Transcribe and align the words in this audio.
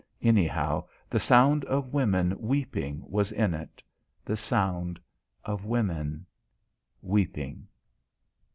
Anyhow, 0.23 0.85
the 1.11 1.19
sound 1.19 1.63
of 1.65 1.93
women 1.93 2.35
weeping 2.39 3.03
was 3.05 3.31
in 3.31 3.53
it. 3.53 3.83
The 4.25 4.35
sound 4.35 4.99
of 5.45 5.63
women 5.63 6.25
weeping. 7.03 7.67